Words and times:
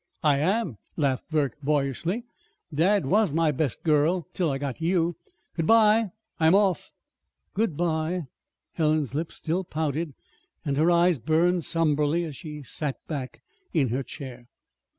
"I 0.23 0.39
am," 0.39 0.77
laughed 0.97 1.29
Burke 1.29 1.61
boyishly. 1.61 2.23
"Dad 2.73 3.05
was 3.05 3.35
my 3.35 3.51
best 3.51 3.83
girl 3.83 4.25
till 4.33 4.49
I 4.49 4.57
got 4.57 4.81
you. 4.81 5.15
Good 5.55 5.67
bye! 5.67 6.09
I'm 6.39 6.55
off." 6.55 6.91
"Good 7.53 7.77
bye." 7.77 8.23
Helen's 8.71 9.13
lips 9.13 9.35
still 9.35 9.63
pouted, 9.63 10.15
and 10.65 10.75
her 10.75 10.89
eyes 10.89 11.19
burned 11.19 11.65
somberly 11.65 12.23
as 12.23 12.35
she 12.35 12.63
sat 12.63 12.97
back 13.05 13.43
in 13.73 13.89
her 13.89 14.01
chair. 14.01 14.47